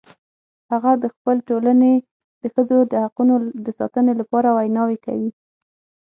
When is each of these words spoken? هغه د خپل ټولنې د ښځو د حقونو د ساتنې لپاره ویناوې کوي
هغه 0.71 0.91
د 1.03 1.05
خپل 1.13 1.35
ټولنې 1.49 1.93
د 2.41 2.43
ښځو 2.53 2.77
د 2.91 2.93
حقونو 3.03 3.35
د 3.65 3.67
ساتنې 3.79 4.13
لپاره 4.21 4.49
ویناوې 4.57 4.97
کوي 5.05 5.29